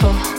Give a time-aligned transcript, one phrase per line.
[0.00, 0.37] beautiful.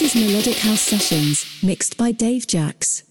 [0.00, 3.02] This is Melodic House Sessions, mixed by Dave Jax.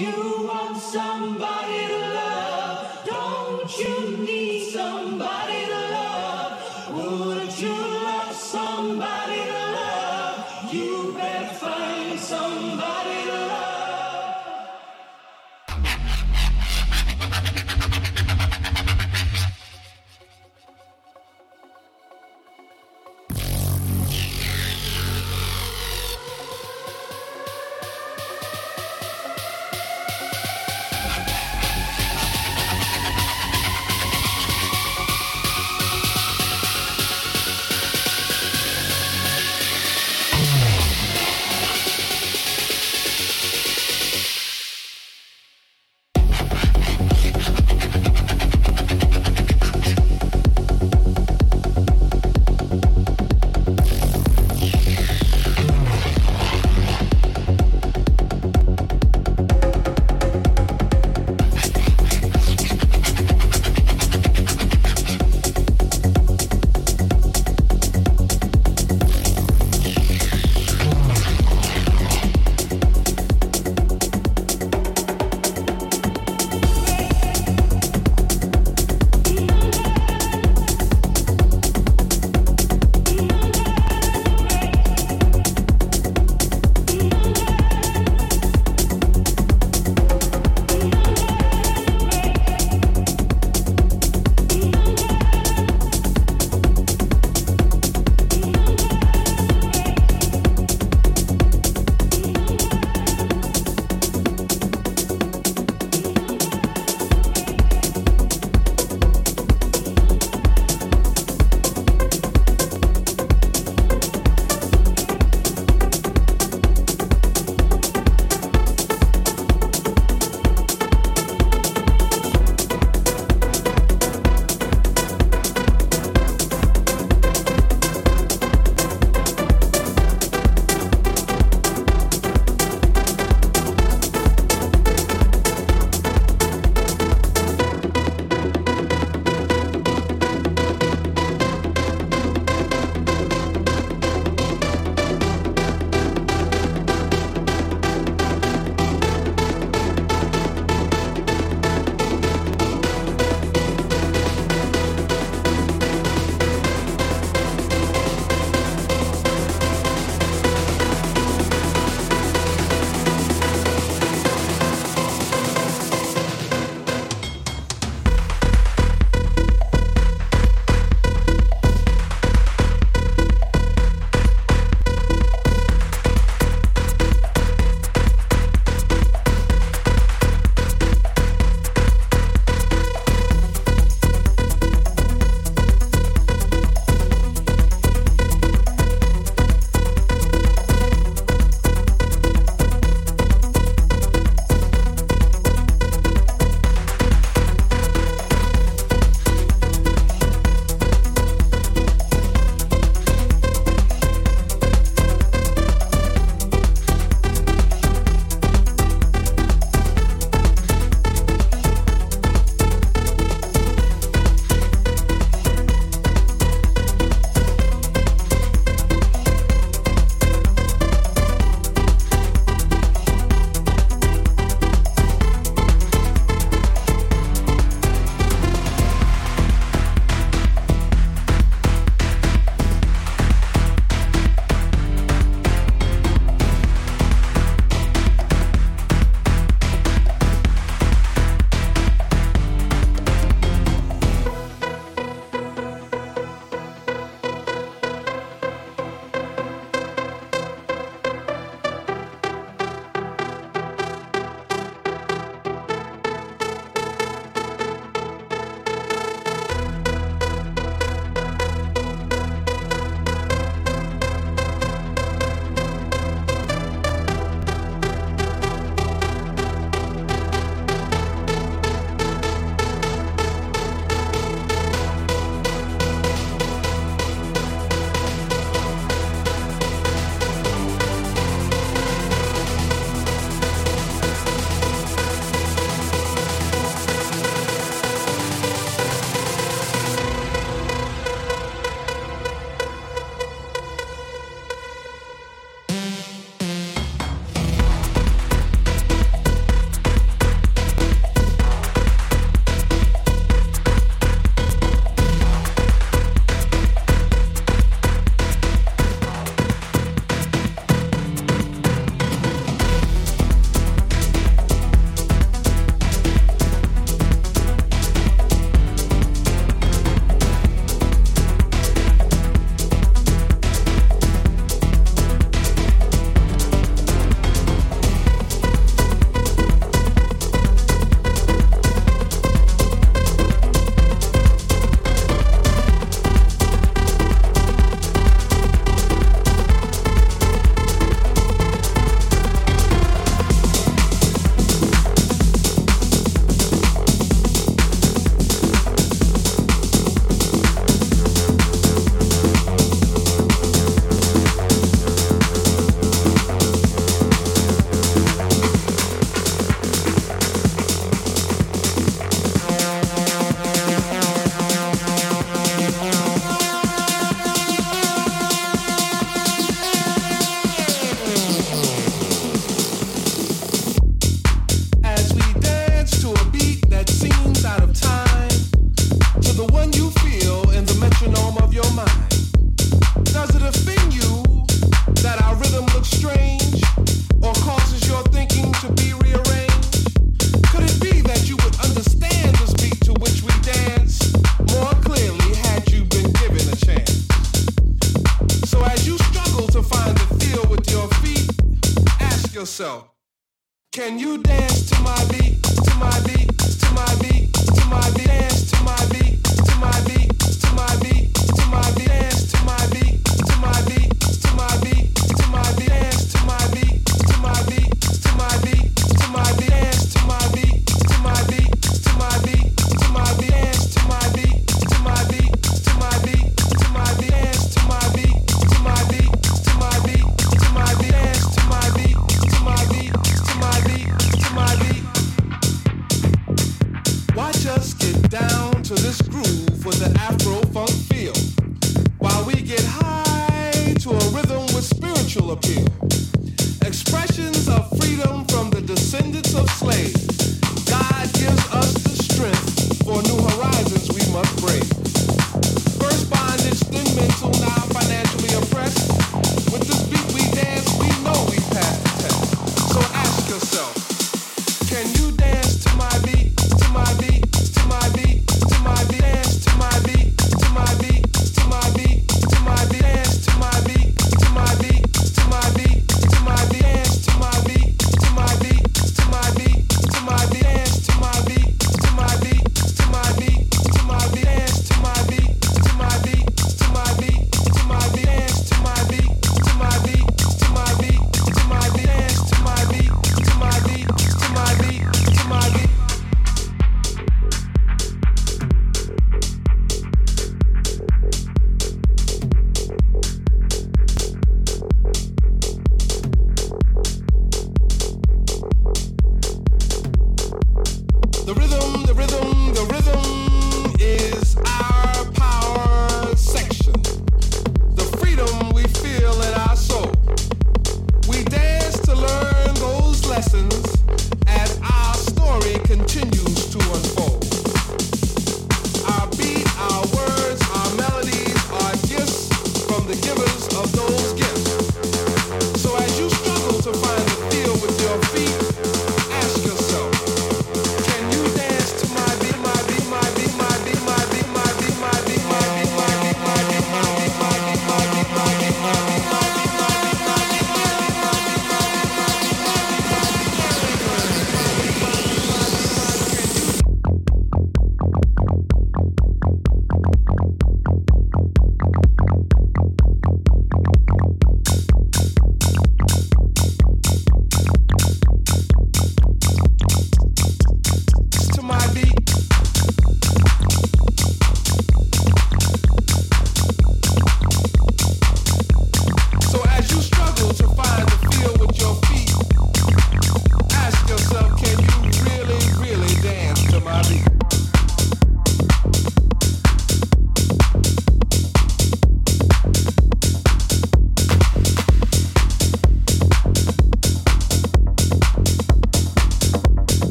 [0.00, 2.09] you want somebody to